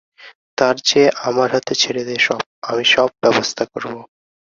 তার 0.57 0.75
চেয়ে 0.85 1.09
আমার 1.21 1.49
হাতে 1.55 1.73
ছেড়ে 1.75 2.03
দে 2.05 2.15
সব, 2.19 2.41
আমি 2.63 2.83
সব 2.93 3.09
ব্যবস্থা 3.23 3.63
করব। 3.65 3.93